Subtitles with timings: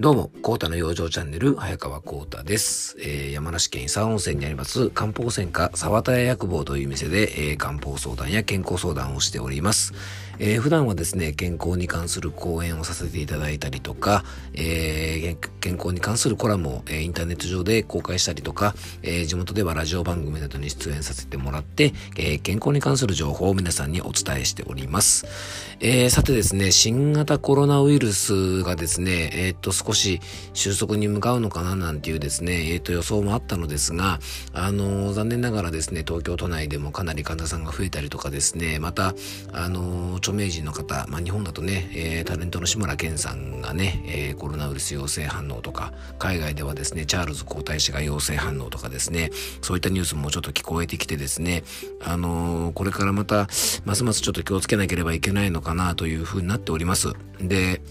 [0.00, 2.96] どうも、コータの養生チャンネル、早川コータです。
[3.00, 9.92] えー、山梨県伊佐温泉にあります、漢方専科沢田屋薬房という店で、えー、漢方相談や健康相談をしております。
[10.42, 14.24] えー、普段はですね、健康に関する講演をさせていただいたりとか、
[14.54, 25.26] えー、健康に関するコラムを、え、インターネット上で公開したりとか、え、地元ではラジオ番組などに出演させてもらって、え、健康に関する情報を皆さんにお伝えしております。
[25.80, 30.20] え、さてですね、新型コロナウイルスがですね、え、っと、少し
[30.54, 34.20] 収束に向かうのかななんていうですね、え、っと、予想もあったのですが、
[34.54, 39.14] あの、残念ながらですね、東京都内でもかなり患者さんが増えたりとかですね、また、
[39.52, 49.30] あのー著名人の方、まあ、日本だとね、えー、タレントの志村けんさんがね、えー、コロナウイルス陽性反応とか、海外ではですね、チャールズ皇太子が陽性反応とかですね、
[49.60, 51.64] そういったニュースもちょっと聞こえてきてですね、
[52.04, 53.48] あのー、これからまた、
[53.84, 57.12] ますますちょっと気をつけなければいけないのかなというふうになっております。
[57.40, 57.82] で、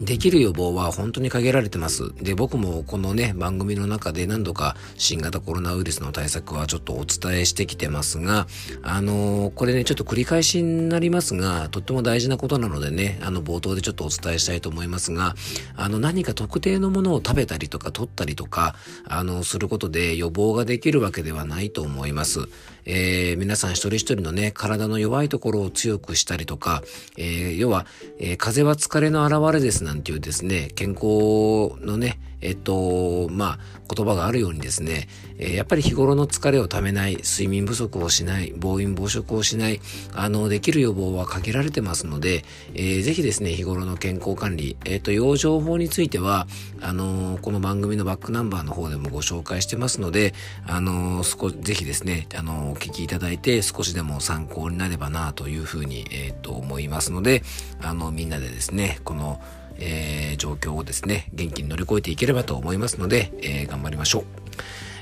[0.00, 2.12] できる予防は本当に限られてます。
[2.22, 8.46] で、僕もこのね、番組の中で何度か新型コロナウイルスの対策はちょっとお伝えしてきてますが、
[8.82, 15.34] あのー、これね、ちょっと繰り返しになりますが、とっても大事なことなのでね、あの、冒頭でちょっとお伝えしたいと思いますが、
[15.76, 18.76] あの、何か特定のものを食べたりとか取ったりとか、
[19.08, 22.48] あの、することで予防ができるわけではないと思います。
[22.90, 26.82] えー、皆さん一人一人のね、体の弱いところを強くしたりとか、
[27.18, 27.84] えー、要は、
[28.18, 33.58] えー、風邪は疲れの表れですなんていうですね、健康のね、えっと、まあ、
[33.94, 39.80] 言葉があるようにですね、え、やっぱり日頃の疲れをためない、睡眠不足をしない、暴飲暴食をしない、
[40.14, 42.44] あの、できる予防は限られてますので、
[42.74, 46.46] えー、ぜひですね、日頃の健康管理、えっ、ー、と、養生法については、
[46.80, 50.32] あのこの番組のバックナンバーの方でもご紹介してますので、
[50.66, 57.42] あの少ぜひですね、あの聞きいただいて少しでも参考になればなというふうに、えっ、と、思いますので、
[57.82, 59.40] あの、みんなでですね、この、
[59.78, 64.24] えー、状況をですね、元気に乗り越えていければと思いますので、えー、頑張りましょう。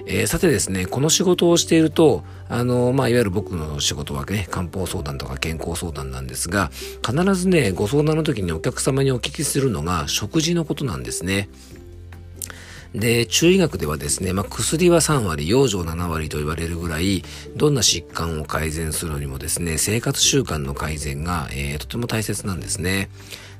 [0.09, 6.71] えー、さてですね、この仕事をしていると、あの、まあ、いわゆる僕の仕事はね、漢方相談とか健康相談なんですが、
[7.05, 11.49] 必ずね、ご相談の時にお客様にお聞きするのが食事のことなんですね。
[12.97, 17.23] で、中医学ではですね、まあ、薬は3割、養生7割と言われるぐらい、
[17.55, 23.11] どんな疾患を改善するのにもですね、生活習慣の改善が、えー、とても大切なんですね。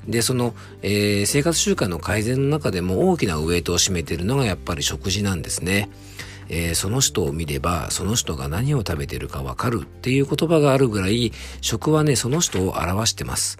[0.07, 5.89] で、その、えー、生活習慣の改善の中でも大きなウエイトを占めているのがやっぱり食事なんですね。
[6.49, 11.31] えー、その人を見ればその人が何を食べてるかわかるっていう言葉があるぐらい
[11.61, 13.57] 食はねその人を表してます。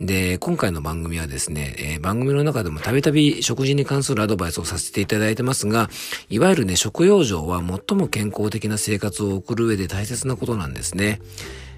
[0.00, 5.88] で、今回の番組はですね、えー、番組の中でもたびたび食事に関するアドバイスをさせていただいてますが、
[6.28, 11.20] いわゆるね、食用生は最も健康的な生活を送る上で大切なことなんですね。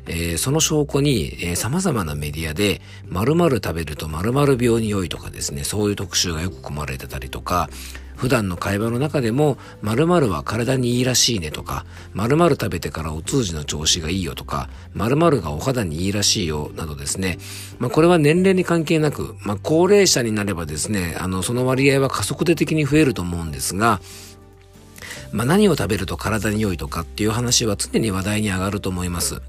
[0.06, 7.68] えー、その証拠に、えー、様々なメディアで、〇〇食べると〇〇病に良いとかですね、そういう特集がよく組まれてたりとか、
[8.16, 11.84] 普段の会話の中でも、〇〇は体にいいらしいねとか、
[12.14, 17.38] 〇〇食べてからお通じの調子がいいよとか、〇〇がお肌にいいらしいよなどですね。
[17.78, 24.00] まあこれは年齢に関係なく、まあ高齢者になればですね、あの、その割合は加速度的に増えると思うんですが、
[25.32, 29.42] まあ何を食べると体に良いとかっていう話は常に話題に上がると思います。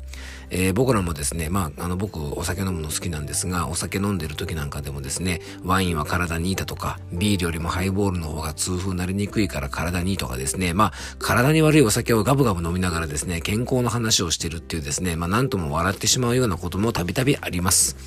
[0.49, 17.97] えー、僕らもですね、まあ、あの、僕、お酒飲むの好きなんですが、お酒飲んでる時なんかでもですね、ワインは体にいいだとか、ビールよりもハイボールの方が痛風になりにくいから体にいいとかですね、まあ、体に悪いお酒をガブガブ飲みながらですね、健康の話をしてるっていうですね、まあ、なんとも笑ってしまうようなこともたびたびあります。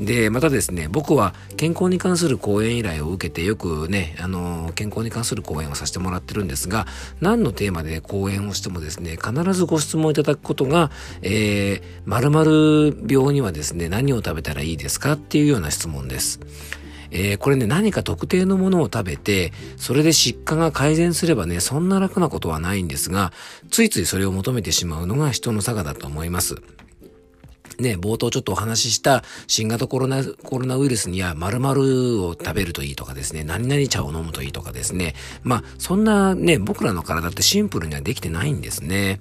[0.00, 6.86] で、またですね、僕は健康に関する講演依頼を受けてよくね、あの、健康に関する講演をさせてもらってるんですが、
[7.20, 10.90] 何のテーマで講演をしてもですね、必ずご質問いただくことが、
[11.22, 16.40] えー、〇〇病にはですね、何を食べたらいいですかっていうような質問です。
[17.12, 23.32] えー、これね、何か特定のものを食べて、それで疾患が改善すればね、そんな楽なことはないんですが、
[23.70, 26.56] ついついそれを求めてしまうのが人の差がだと思います。
[27.78, 35.14] ね、冒頭ちょっとお話しした新型コロナ、コロナウイルスには〇〇を食べるといいとかですね、何々茶を飲むといいとかですね。
[35.42, 39.20] まあ、そんなね、僕らの体ってシンプルにはできてないんですね。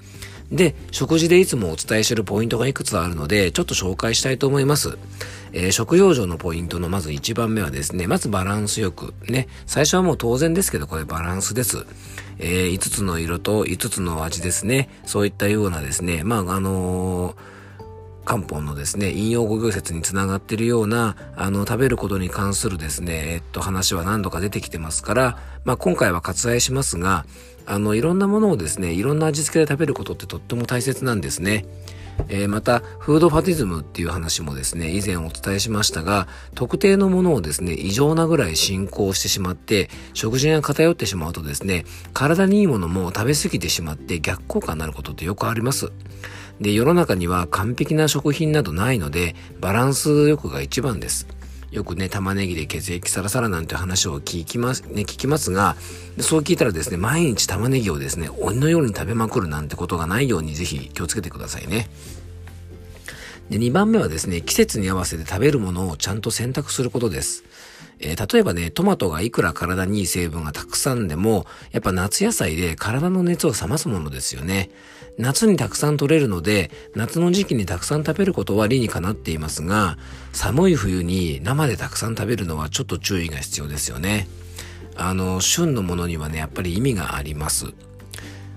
[0.52, 4.98] で、食事でいつもお伝えしてるポイントがいくつあるので、ちょっと紹介したいと思います。
[5.54, 9.14] えー、食用上のポイントのまず1番目はですね、まずバランスよく。
[9.30, 11.86] ね、最初はもう当然ですけど、これバランスです。
[12.38, 14.90] えー、5つの色と5つの味ですね。
[15.06, 17.61] そういったようなですね、まあ、あのー
[18.26, 27.26] 漢方のですね、引用語行説につながっているような、あの、食べることに関するですね、えっと、話は何度か出てきてますから、まあ、今回は割愛しますが、
[27.66, 31.66] あの、いろんなものをですね、いろんな味付けで食べることってとっても大切なんですね。
[32.28, 45.92] えー、また、フードファティズムっていう話もですね、以前お伝えしましたが、特定のものをですね、異常なぐらい進行してしまって、食事が偏ってしまうとですね、体にいいものも食べ過ぎてしまって逆効果になることってよくあります。
[46.62, 51.28] で、世の中には完璧な食品などないので、バランスよくが一番です。
[51.72, 55.76] よくね、玉ねぎで血液サラサラなんて話を聞きます、ね、聞きますが、
[56.20, 61.90] そう聞いたらですね、毎日玉ねぎをですね、鬼のように食べまくるなんてことがないようにぜひ気をつけてくださいね。
[63.50, 67.44] で、2番目はですね、季節に合わせて食べるものをちゃんと選択することです。
[68.02, 74.70] えー、例えばね、トマトがいくら体にいい成分がたくさんでも、やっぱ夏野菜で体の熱を冷ますものですよね。
[75.18, 79.98] 夏にたくさん取れるので、夏の時期にたくさん食べることは理にかなっていますが、
[80.34, 84.28] 寒い冬に生でたくさん食べるのはちょっと注意が必要ですよね。
[84.96, 87.68] あの、旬のものにはね、やっぱり意味があります。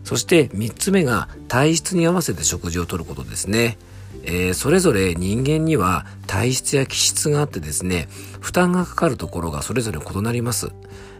[0.05, 3.79] そして3つ目が体質に合わせて食事をとることですね。
[4.26, 8.09] えー、それぞれ人間には体質や気質があってですね、
[8.41, 10.73] 負担がかかるところがそれぞれ異なります。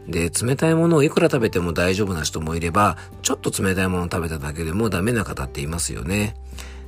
[0.09, 6.35] で、冷たいものをいくら食べても大丈夫な人もいれば、ちょっと冷たいものを食べただけでもダメな方っていますよね。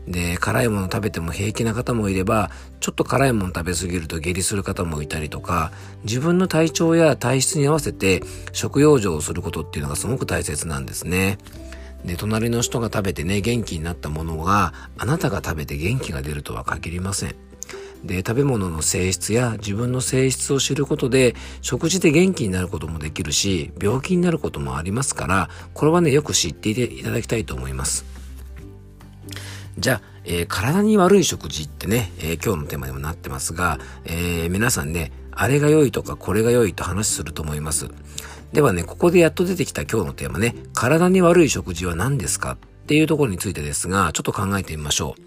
[0.07, 5.73] で、辛いもの食べても平気な方もいれば、ちょっと辛いもの食べ過ぎると下痢する方もいたりとか、
[6.05, 8.23] 自分の体調や体質に合わせて
[8.53, 11.39] 食用状をすることっていうのがすごく大切なんですね。
[12.07, 17.35] で、隣の人が食べてね、元気になったものが、あなたが食べて元気が出るとは限りません。
[18.05, 28.05] で、食べ物の性質や自分の性質を知ることで、食事で元気になることもできるし、病気になることもありますから、これはね、よく知っていただきたいと思います。
[29.79, 37.89] じゃあ、えー、体に悪い食事ってね、えー、今日のテーマにもなってますが、えー、皆さんね、あれが良いとかこれが良いと話すると思います。
[38.57, 42.53] ではね、ここでやっと出てきた今日のテーマね、体に悪い食事は何ですか？
[42.53, 42.57] っ
[42.87, 45.23] ていうところについてですが、ちょっと考えてみましょう。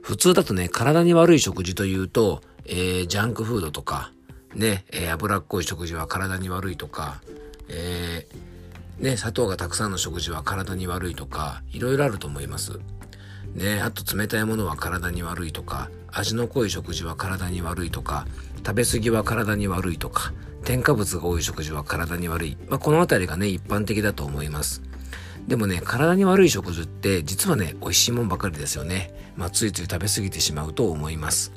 [0.00, 4.12] 普通だとね、体に悪い食事というと、えー、ジャンクフードとか、
[4.54, 7.20] ね、えー、脂っこい食事は体に悪いとか、
[7.68, 12.80] えー、ね、砂糖がたくさんの食事は体に悪いとか、いろいろあると思います。
[13.52, 18.26] ね、あと冷たいものは体に悪いとか、味の濃い食事は体に悪いとか、
[18.64, 20.32] 食べ過ぎは体に悪いとか、
[20.70, 22.56] 添加物が多い食事は体に悪い。
[22.68, 24.82] まあ、このあたりがね、一般的だと思います。
[25.48, 29.12] でもね、体に悪い食事って実はね、美味しいもんばかりですよね。
[29.36, 31.50] まあ、ついつい食べ過ぎてしまうと思います。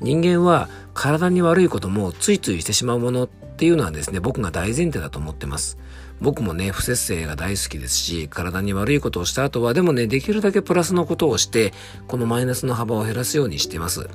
[0.00, 5.76] 人間は体に悪いこともついついしてしまうものっていうのはですね、僕が大前提だと思ってます。
[6.22, 11.74] 僕もね、不節制が大好きですし、体に悪いことをした後は、でもね、できるだけプラスのことをして、
[12.08, 14.08] このマイナスの幅を減らすようにしてます。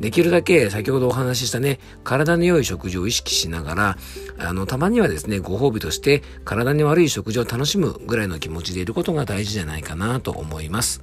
[0.00, 3.98] できるだけ先ほどお話ししたね、体に良い食事を意識しながら、
[4.38, 11.02] あの、たまにはですね、ご褒美として体に悪い食事を楽しむぐらいの気持ちでいることが大事じゃないかなと思います。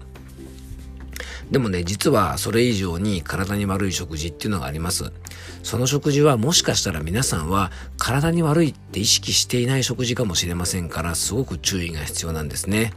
[1.52, 5.12] でもね、実はそれ以上に体に悪い食事っていうのがあります。
[5.62, 12.94] その食事はもしかしたら皆さんは体に悪いって意識していない食事かもしれませんから、すごく注意が必要なんですね。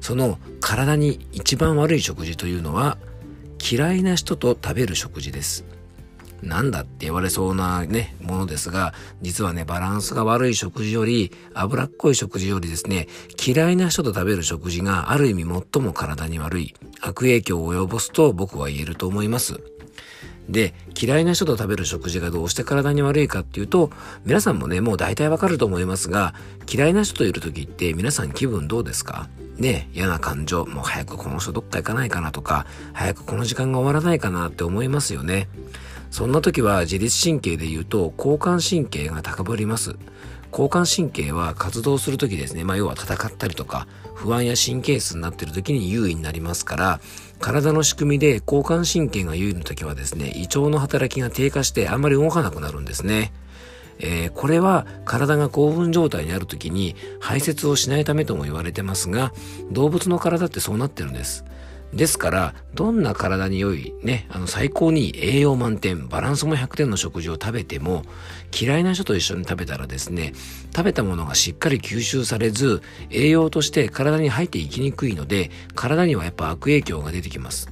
[0.00, 2.96] その体に一番悪い食事というのは、
[3.60, 5.64] 嫌いな人と食べる食事です。
[6.42, 13.08] なんだって言われそうなね、ものですが、実はね、バランスが悪い食事より、脂っこい食事よりですね、
[13.46, 19.60] 嫌いな人と食べる食事がある意味最も体に悪い、悪影響を及ぼすと僕は言えると思います。
[20.48, 23.90] で、嫌いな人と食べる食事がどうして体に悪いかっていうと、
[24.24, 26.34] 皆さんもね、もう大体わかると思いますが、
[26.72, 29.28] 嫌いな人といる時って皆さん気分どうですか？
[29.60, 35.48] ね、嫌な感情、もう早くこの人どっか行かないかなとか、早くこの時間が終わらないかなって思いますよね。
[36.10, 39.96] そんな時は自律神経で言うと交感神経が高ぶります。
[40.50, 42.64] 交感神経は活動する時ですね。
[42.64, 47.00] まあ要は戦ったりとか不安や神経質になってる時に優位になりますから、
[47.38, 53.32] 体の仕組みで交感神経が優位の時はですね、胃腸の働きが低下してあんまり動かなくなるんですね。
[54.00, 59.32] えー、これは体が興奮状態にある時に排泄をしないためとも言われてますが、
[59.70, 61.44] 動物の体ってそうなってるんです。
[61.92, 68.04] ですから、どんな体に良い、ね、あの、最高に栄養満点、バランスも100点の食事を食べても、
[68.58, 70.32] 嫌いな人と一緒に食べたらですね、
[70.74, 72.80] 食べたものがしっかり吸収されず、
[73.10, 77.68] 栄養として体に入っていきにくいので、体にはやっぱ悪影響が出てきます。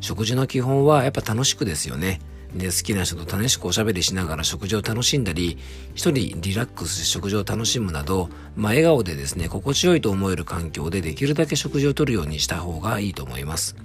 [0.00, 2.20] 食事の基本はやっぱ楽しくですよね。
[2.54, 5.58] で、好きな人と楽しくおしゃべりしながら食事を楽しんだり、
[5.94, 13.76] 一人リラックスして食事を楽しむなど、まあ、笑顔でですね、心地よいと思える環境でできるだけ食事をとるようにした方がいいと思います。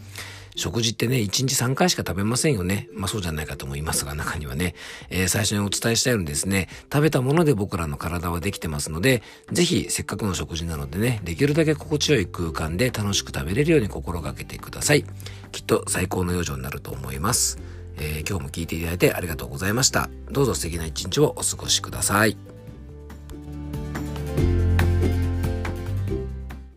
[0.56, 2.88] 食事ってね、1日3回しか食べませんよね。
[2.94, 4.74] まあそうじゃないかと思いますが、中にはね、
[5.10, 15.04] えー、最初にお伝えしたようにですね、食べたもので僕らの体はできてますので、ぜひせっかくの食事なのでね、できるだけ心地よい空間で楽しく食べれるように心がけてください。
[15.52, 17.60] きっと最高の養生になると思います。
[17.98, 20.10] えー、今日も聞いていただいてありがとうございました。
[20.32, 22.55] どうぞ素敵な一日をお過ごしください。